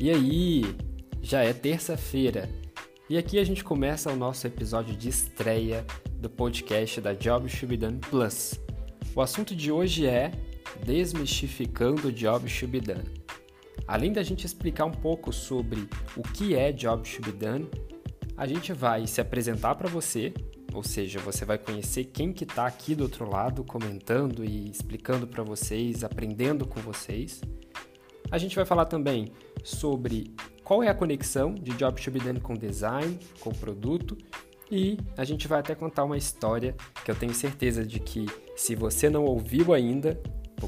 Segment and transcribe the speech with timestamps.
[0.00, 0.76] E aí,
[1.20, 2.48] já é terça-feira
[3.10, 7.66] e aqui a gente começa o nosso episódio de estreia do podcast da Job Should
[7.66, 8.60] Be Done Plus.
[9.12, 10.30] O assunto de hoje é
[10.84, 13.08] Desmistificando Job Should Be Done.
[13.88, 17.68] Além da gente explicar um pouco sobre o que é Job Should Be Done,
[18.36, 20.32] a gente vai se apresentar para você,
[20.72, 25.26] ou seja, você vai conhecer quem que está aqui do outro lado comentando e explicando
[25.26, 27.40] para vocês, aprendendo com vocês.
[28.30, 29.32] A gente vai falar também
[29.64, 30.32] sobre
[30.64, 34.16] qual é a conexão de Job to be done com design, com produto
[34.70, 38.74] e a gente vai até contar uma história que eu tenho certeza de que se
[38.74, 40.20] você não ouviu ainda,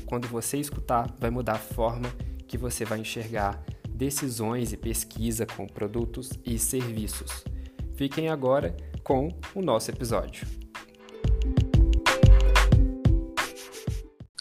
[0.07, 2.11] quando você escutar, vai mudar a forma
[2.47, 7.45] que você vai enxergar decisões e pesquisa com produtos e serviços.
[7.95, 10.47] Fiquem agora com o nosso episódio.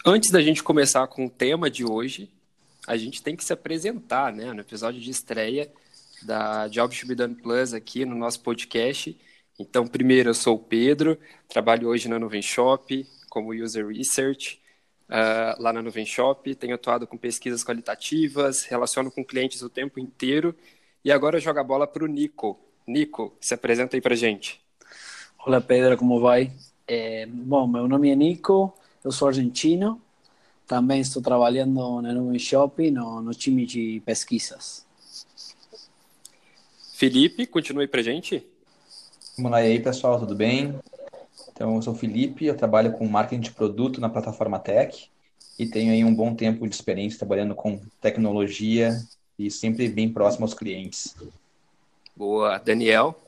[0.06, 2.32] Antes da gente começar com o tema de hoje,
[2.90, 4.52] a gente tem que se apresentar, né?
[4.52, 5.72] No episódio de estreia
[6.24, 9.16] da Job Should Be Done Plus aqui no nosso podcast.
[9.60, 11.16] Então, primeiro, eu sou o Pedro,
[11.48, 14.60] trabalho hoje na Nuvem Shop como User Research
[15.08, 16.56] uh, lá na Nuvem Shop.
[16.56, 20.56] Tenho atuado com pesquisas qualitativas, relaciono com clientes o tempo inteiro
[21.06, 22.60] e agora eu jogo a bola para o Nico.
[22.88, 24.60] Nico, se apresenta aí para gente.
[25.46, 26.52] Olá, Pedro, como vai?
[26.88, 28.74] É, bom, meu nome é Nico,
[29.04, 30.02] eu sou argentino,
[30.70, 34.86] também estou trabalhando na Nuvem Shop, no, no time de pesquisas.
[36.94, 38.46] Felipe, continue para gente.
[39.36, 40.80] Vamos lá, e aí pessoal, tudo bem?
[41.52, 45.10] Então, eu sou o Felipe, eu trabalho com marketing de produto na plataforma Tech
[45.58, 48.96] e tenho aí um bom tempo de experiência trabalhando com tecnologia
[49.40, 51.16] e sempre bem próximo aos clientes.
[52.16, 52.60] Boa.
[52.60, 53.20] Daniel?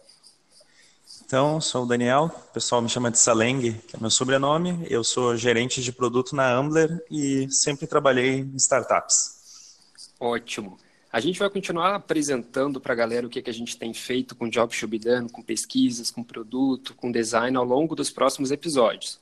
[1.31, 4.85] Então, sou o Daniel, o pessoal me chama de Saleng, que é meu sobrenome.
[4.89, 9.77] Eu sou gerente de produto na Ambler e sempre trabalhei em startups.
[10.19, 10.77] Ótimo.
[11.09, 14.35] A gente vai continuar apresentando para a galera o que, que a gente tem feito
[14.35, 19.17] com Job Shubidano, com pesquisas, com produto, com design ao longo dos próximos episódios.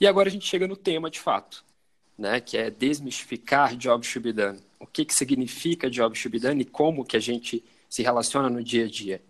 [0.00, 1.62] E agora a gente chega no tema de fato,
[2.16, 4.58] né, que é desmistificar Job Shubidano.
[4.80, 8.86] O que, que significa Job Shubidano e como que a gente se relaciona no dia
[8.86, 9.20] a dia.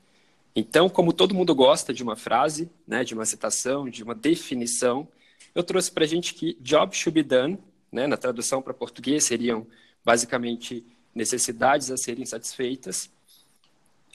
[0.54, 5.08] Então, como todo mundo gosta de uma frase, né, de uma citação, de uma definição,
[5.54, 7.58] eu trouxe para a gente que job should be done,
[7.90, 9.66] né, na tradução para português seriam
[10.04, 13.10] basicamente necessidades a serem satisfeitas,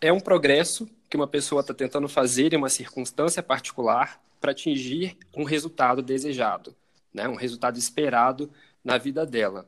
[0.02, 5.18] é um progresso que uma pessoa está tentando fazer em uma circunstância particular para atingir
[5.36, 6.76] um resultado desejado,
[7.14, 8.52] né, um resultado esperado
[8.84, 9.68] na vida dela.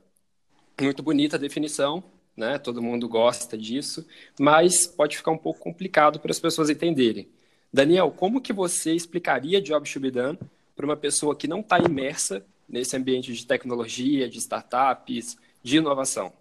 [0.80, 2.04] Muito bonita a definição,
[2.40, 2.58] né?
[2.58, 4.06] Todo mundo gosta disso,
[4.40, 7.28] mas pode ficar um pouco complicado para as pessoas entenderem.
[7.72, 10.40] Daniel, como que você explicaria Job Should Be Done
[10.76, 16.32] para uma pessoa que não está imersa nesse ambiente de tecnologia, de startups, de inovação?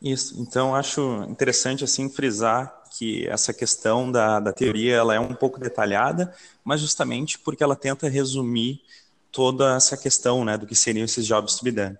[0.00, 0.40] Isso.
[0.40, 5.58] Então, acho interessante assim frisar que essa questão da, da teoria ela é um pouco
[5.58, 8.80] detalhada, mas justamente porque ela tenta resumir
[9.32, 11.96] toda essa questão né, do que seriam esses jobs to be done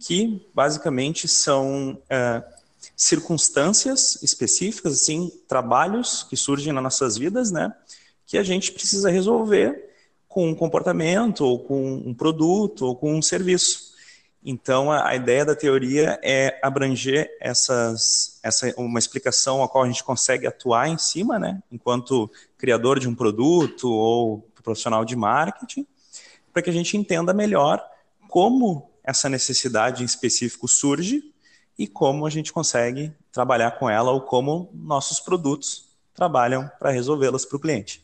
[0.00, 2.42] que basicamente são é,
[2.96, 7.72] circunstâncias específicas, assim, trabalhos que surgem nas nossas vidas, né,
[8.26, 9.90] que a gente precisa resolver
[10.26, 13.90] com um comportamento, ou com um produto, ou com um serviço.
[14.42, 19.86] Então, a, a ideia da teoria é abranger essas, essa uma explicação a qual a
[19.86, 25.86] gente consegue atuar em cima, né, enquanto criador de um produto ou profissional de marketing,
[26.52, 27.84] para que a gente entenda melhor
[28.28, 31.22] como essa necessidade em específico surge
[31.78, 37.44] e como a gente consegue trabalhar com ela ou como nossos produtos trabalham para resolvê-las
[37.44, 38.02] para o cliente.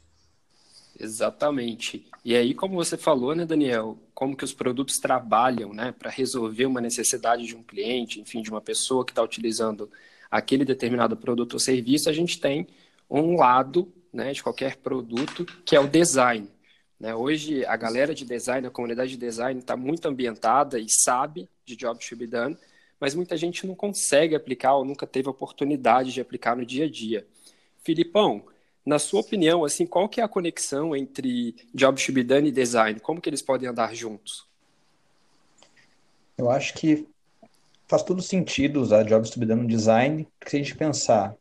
[0.98, 2.06] Exatamente.
[2.24, 6.66] E aí, como você falou, né, Daniel, como que os produtos trabalham, né, para resolver
[6.66, 9.90] uma necessidade de um cliente, enfim, de uma pessoa que está utilizando
[10.30, 12.66] aquele determinado produto ou serviço, a gente tem
[13.08, 16.48] um lado, né, de qualquer produto que é o design.
[16.98, 17.14] Né?
[17.14, 21.76] Hoje, a galera de design, a comunidade de design está muito ambientada e sabe de
[21.76, 22.56] job should be done,
[22.98, 26.90] mas muita gente não consegue aplicar ou nunca teve oportunidade de aplicar no dia a
[26.90, 27.26] dia.
[27.82, 28.44] Filipão,
[28.84, 32.52] na sua opinião, assim, qual que é a conexão entre job should be done e
[32.52, 32.98] design?
[33.00, 34.46] Como que eles podem andar juntos?
[36.38, 37.06] Eu acho que
[37.86, 41.36] faz todo sentido usar jobs to be done no design, porque se a gente pensar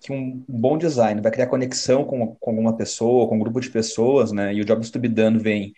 [0.00, 3.70] que um bom design vai criar conexão com, com alguma pessoa, com um grupo de
[3.70, 4.54] pessoas, né?
[4.54, 5.74] E o Jobs to be done vem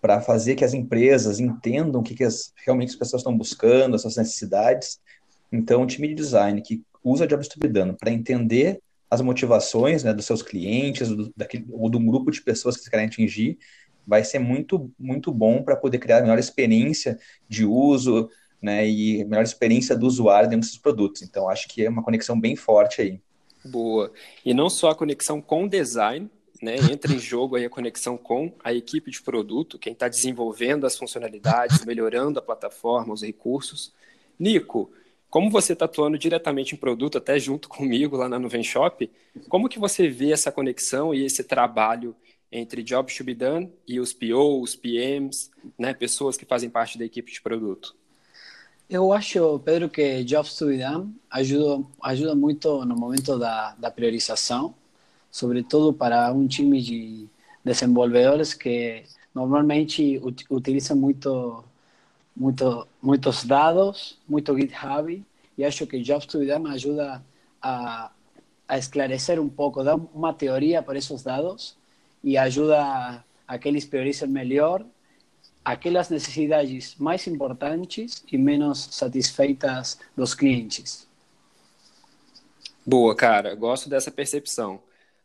[0.00, 3.94] para fazer que as empresas entendam o que, que as, realmente as pessoas estão buscando,
[3.94, 5.00] as suas necessidades.
[5.50, 8.80] Então, o time de design que usa Jobs to be done para entender
[9.10, 12.90] as motivações né, dos seus clientes do, daquele, ou de um grupo de pessoas que
[12.90, 13.58] querem atingir
[14.06, 17.18] vai ser muito, muito bom para poder criar a melhor experiência
[17.48, 18.28] de uso,
[18.64, 21.20] né, e melhor experiência do usuário dentro dos produtos.
[21.20, 23.20] Então, acho que é uma conexão bem forte aí.
[23.62, 24.10] Boa.
[24.42, 26.30] E não só a conexão com o design,
[26.62, 26.76] né?
[26.90, 30.96] Entra em jogo aí a conexão com a equipe de produto, quem está desenvolvendo as
[30.96, 33.92] funcionalidades, melhorando a plataforma, os recursos.
[34.38, 34.90] Nico,
[35.28, 39.10] como você está atuando diretamente em produto, até junto comigo lá na Nuvem Shop,
[39.50, 42.16] como que você vê essa conexão e esse trabalho
[42.50, 47.04] entre Jobs to be done e os POs, PMs, né, pessoas que fazem parte da
[47.04, 47.94] equipe de produto?
[48.88, 53.90] Eu acho, Pedro, que Jobs to be done ajuda, ajuda muito no momento da, da
[53.90, 54.74] priorização,
[55.30, 57.26] sobretudo para um time de
[57.64, 59.04] desenvolvedores que
[59.34, 61.64] normalmente ut utiliza muito,
[62.36, 65.24] muito, muitos dados, muito GitHub,
[65.56, 67.24] e acho que Jobs to be done ajuda
[67.62, 68.10] a,
[68.68, 71.74] a esclarecer um pouco, dar uma teoria para esses dados
[72.22, 74.84] e ajuda a que eles priorizem melhor
[75.64, 81.08] aquelas necessidades mais importantes e menos satisfeitas dos clientes.
[82.84, 84.82] Boa, cara, gosto dessa percepção.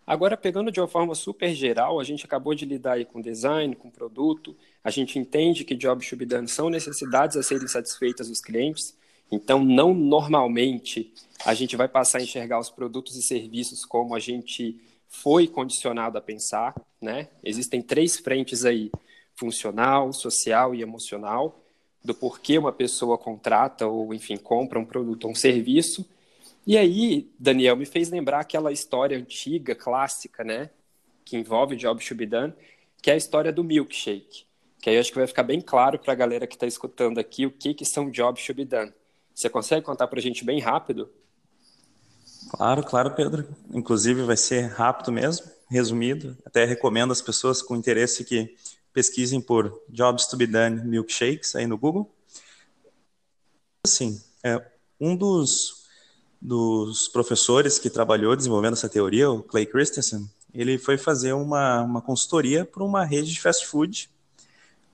[0.08, 3.76] Agora, pegando de uma forma super geral, a gente acabou de lidar aí com design,
[3.76, 8.30] com produto, a gente entende que jobs should be done são necessidades a serem satisfeitas
[8.30, 8.98] dos clientes,
[9.32, 11.14] então não normalmente
[11.46, 16.18] a gente vai passar a enxergar os produtos e serviços como a gente foi condicionado
[16.18, 17.28] a pensar, né?
[17.44, 18.92] Existem três frentes aí:
[19.40, 21.64] funcional, social e emocional,
[22.04, 26.06] do porquê uma pessoa contrata ou, enfim, compra um produto ou um serviço.
[26.68, 30.70] E aí, Daniel, me fez lembrar aquela história antiga, clássica, né?
[31.24, 32.54] Que envolve Job Should Be Done,
[33.02, 34.46] que é a história do milkshake.
[34.82, 37.18] Que aí eu acho que vai ficar bem claro para a galera que está escutando
[37.18, 38.94] aqui o que, que são Job Should Be Done.
[39.34, 41.10] Você consegue contar para a gente bem rápido?
[42.52, 43.48] Claro, claro, Pedro.
[43.74, 46.38] Inclusive vai ser rápido mesmo, resumido.
[46.46, 48.56] Até recomendo às pessoas com interesse que
[48.94, 52.14] pesquisem por Jobs to be Done Milkshakes aí no Google.
[53.86, 54.64] Assim, é,
[55.00, 55.86] um dos,
[56.42, 62.02] dos professores que trabalhou desenvolvendo essa teoria, o Clay Christensen, ele foi fazer uma, uma
[62.02, 64.10] consultoria para uma rede de fast food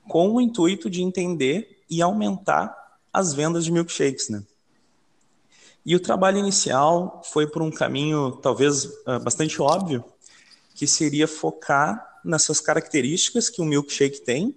[0.08, 4.42] com o intuito de entender e aumentar as vendas de milkshakes, né?
[5.84, 10.04] E o trabalho inicial foi por um caminho talvez ah, bastante óbvio,
[10.74, 14.54] que seria focar nessas características que o milkshake tem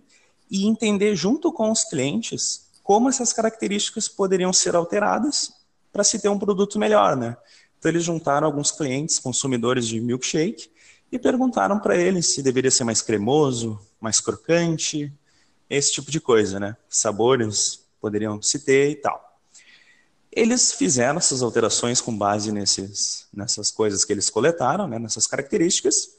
[0.49, 5.53] e entender junto com os clientes como essas características poderiam ser alteradas
[5.93, 7.37] para se ter um produto melhor, né?
[7.77, 10.69] Então eles juntaram alguns clientes, consumidores de milkshake,
[11.11, 15.11] e perguntaram para eles se deveria ser mais cremoso, mais crocante,
[15.69, 16.75] esse tipo de coisa, né?
[16.87, 19.39] Sabores poderiam se ter e tal.
[20.31, 26.09] Eles fizeram essas alterações com base nesses, nessas coisas que eles coletaram, né, nessas características,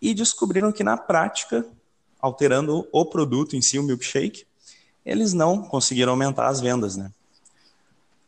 [0.00, 1.66] e descobriram que na prática,
[2.20, 4.46] alterando o produto em si, o milkshake,
[5.04, 7.10] eles não conseguiram aumentar as vendas, né?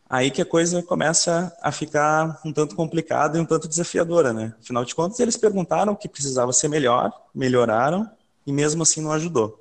[0.09, 4.55] Aí que a coisa começa a ficar um tanto complicada e um tanto desafiadora, né?
[4.61, 8.11] Afinal de contas, eles perguntaram o que precisava ser melhor, melhoraram
[8.47, 9.59] e mesmo assim não ajudou.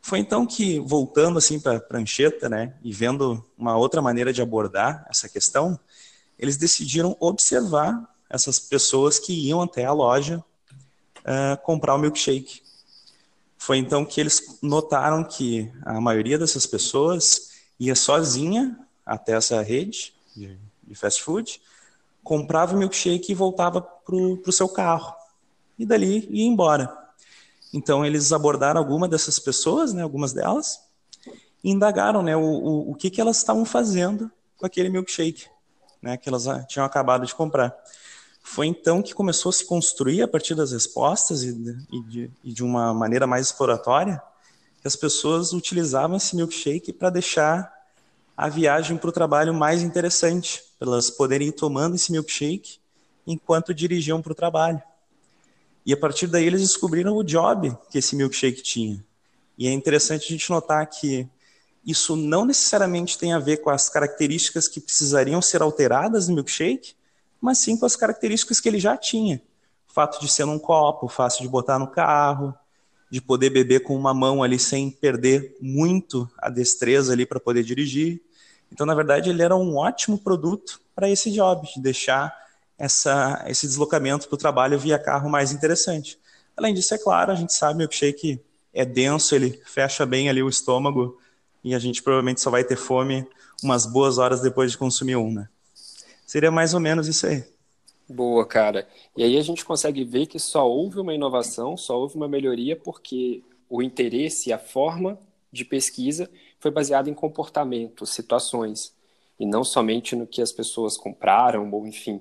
[0.00, 4.42] Foi então que, voltando assim para a prancheta, né, e vendo uma outra maneira de
[4.42, 5.78] abordar essa questão,
[6.36, 10.44] eles decidiram observar essas pessoas que iam até a loja
[11.24, 12.62] uh, comprar o milkshake.
[13.58, 20.12] Foi então que eles notaram que a maioria dessas pessoas ia sozinha até essa rede
[20.36, 21.60] de, de fast food,
[22.22, 25.14] comprava o milkshake e voltava para o seu carro.
[25.78, 26.96] E dali ia embora.
[27.72, 30.80] Então, eles abordaram alguma dessas pessoas, né, algumas delas,
[31.64, 35.46] e indagaram né, o, o, o que, que elas estavam fazendo com aquele milkshake
[36.02, 37.74] né, que elas ah, tinham acabado de comprar.
[38.42, 41.50] Foi então que começou a se construir, a partir das respostas e,
[41.90, 44.20] e, de, e de uma maneira mais exploratória,
[44.80, 47.72] que as pessoas utilizavam esse milkshake para deixar
[48.36, 52.78] a viagem para o trabalho mais interessante, para elas poderem ir tomando esse milkshake
[53.26, 54.82] enquanto dirigiam para o trabalho.
[55.86, 59.04] E a partir daí eles descobriram o job que esse milkshake tinha.
[59.56, 61.28] E é interessante a gente notar que
[61.84, 66.94] isso não necessariamente tem a ver com as características que precisariam ser alteradas no milkshake,
[67.42, 69.42] mas sim com as características que ele já tinha.
[69.90, 72.54] O fato de ser num copo, fácil de botar no carro,
[73.10, 77.64] de poder beber com uma mão ali sem perder muito a destreza ali para poder
[77.64, 78.22] dirigir.
[78.70, 82.32] Então, na verdade, ele era um ótimo produto para esse job, de deixar
[82.78, 86.18] essa, esse deslocamento para o trabalho via carro mais interessante.
[86.56, 88.40] Além disso, é claro, a gente sabe que o milkshake
[88.72, 91.18] é denso, ele fecha bem ali o estômago
[91.62, 93.26] e a gente provavelmente só vai ter fome
[93.62, 95.48] umas boas horas depois de consumir um, né?
[96.32, 97.44] Seria mais ou menos isso aí.
[98.08, 98.88] Boa, cara.
[99.14, 102.74] E aí a gente consegue ver que só houve uma inovação, só houve uma melhoria
[102.74, 105.18] porque o interesse a forma
[105.52, 108.94] de pesquisa foi baseado em comportamentos, situações,
[109.38, 112.18] e não somente no que as pessoas compraram, ou enfim,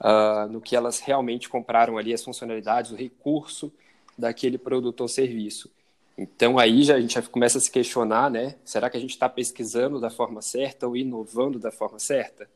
[0.00, 3.72] uh, no que elas realmente compraram ali, as funcionalidades, o recurso
[4.18, 5.70] daquele produto ou serviço.
[6.18, 8.56] Então aí já, a gente já começa a se questionar, né?
[8.64, 12.48] Será que a gente está pesquisando da forma certa ou inovando da forma certa?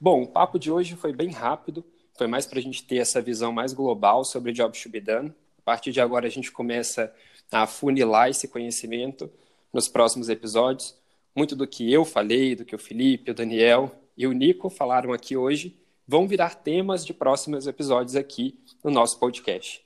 [0.00, 1.84] Bom, o papo de hoje foi bem rápido,
[2.16, 5.32] foi mais para a gente ter essa visão mais global sobre Jobs to be done.
[5.58, 7.12] A partir de agora a gente começa
[7.50, 9.30] a funilar esse conhecimento
[9.72, 10.96] nos próximos episódios.
[11.34, 15.12] Muito do que eu falei, do que o Felipe, o Daniel e o Nico falaram
[15.12, 15.76] aqui hoje
[16.08, 19.84] vão virar temas de próximos episódios aqui no nosso podcast.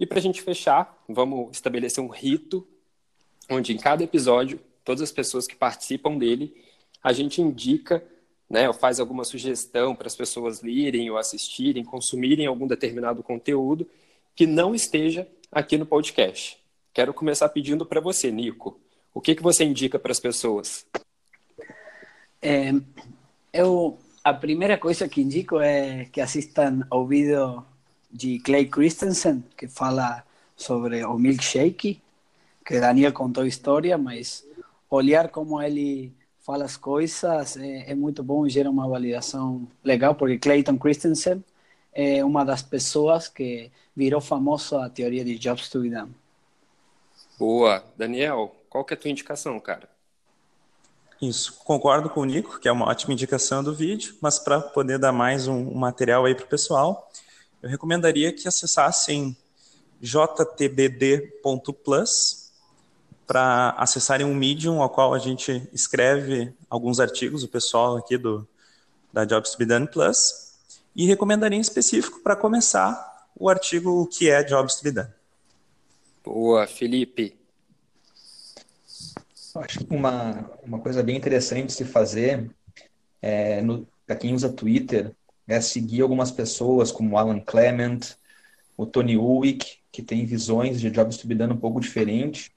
[0.00, 2.66] E para a gente fechar, vamos estabelecer um rito
[3.48, 6.54] onde em cada episódio, todas as pessoas que participam dele,
[7.02, 8.02] a gente indica,
[8.50, 13.88] né, ou faz alguma sugestão para as pessoas lerem ou assistirem, consumirem algum determinado conteúdo
[14.34, 16.58] que não esteja aqui no podcast.
[16.92, 18.80] Quero começar pedindo para você, Nico.
[19.14, 20.84] O que, que você indica para as pessoas?
[22.42, 22.72] É,
[23.52, 27.64] eu a primeira coisa que indico é que assistam ao vídeo
[28.10, 30.24] de Clay Christensen, que fala
[30.56, 32.02] sobre o milkshake,
[32.66, 34.44] que Daniel contou a história, mas
[34.90, 40.14] olhar como ele fala as coisas é, é muito bom e gera uma validação legal,
[40.14, 41.44] porque Clayton Christensen
[41.92, 46.14] é uma das pessoas que virou famoso a teoria de Jobs to be done.
[47.38, 47.84] Boa.
[47.96, 49.88] Daniel, qual que é a tua indicação, cara?
[51.20, 54.98] Isso, concordo com o Nico, que é uma ótima indicação do vídeo, mas para poder
[54.98, 57.10] dar mais um, um material aí para o pessoal,
[57.62, 59.36] eu recomendaria que acessassem
[60.00, 61.30] jtbd.plus
[63.30, 68.44] para acessarem um Medium ao qual a gente escreve alguns artigos, o pessoal aqui do
[69.12, 70.56] da Jobs to be Done Plus,
[70.96, 75.10] e recomendaria em específico para começar o artigo o que é Jobs to be Done.
[76.24, 77.38] Boa, Felipe.
[79.54, 82.50] Acho que uma, uma coisa bem interessante de se fazer,
[83.22, 83.62] é,
[84.08, 85.14] para quem usa Twitter,
[85.46, 88.00] é seguir algumas pessoas como Alan Clement,
[88.76, 92.50] o Tony Ulwick, que tem visões de jobs to be done um pouco diferente,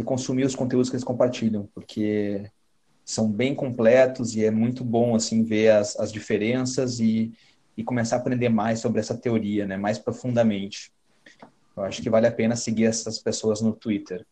[0.00, 2.50] e consumir os conteúdos que eles compartilham, porque
[3.04, 7.30] são bem completos e é muito bom assim ver as, as diferenças e,
[7.76, 10.90] e começar a aprender mais sobre essa teoria, né, mais profundamente.
[11.76, 14.24] Eu acho que vale a pena seguir essas pessoas no Twitter.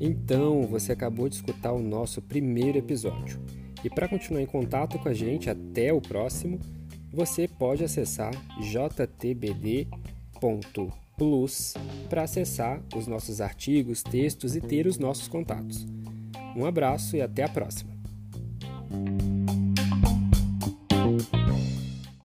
[0.00, 3.38] Então, você acabou de escutar o nosso primeiro episódio.
[3.84, 6.58] E para continuar em contato com a gente até o próximo,
[7.14, 9.94] você pode acessar jtbd.plus
[12.10, 15.86] para acessar os nossos artigos, textos e ter os nossos contatos.
[16.54, 17.94] Um abraço e até a próxima!